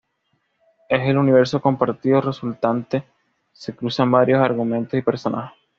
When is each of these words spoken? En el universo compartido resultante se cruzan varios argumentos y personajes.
En 0.89 1.01
el 1.01 1.15
universo 1.15 1.61
compartido 1.61 2.21
resultante 2.21 3.03
se 3.51 3.75
cruzan 3.75 4.09
varios 4.09 4.39
argumentos 4.41 4.95
y 4.97 5.03
personajes. 5.03 5.53